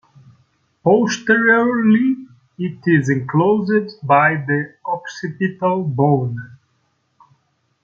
[0.83, 2.25] Posteriorly
[2.57, 6.39] it is enclosed by the occipital bone.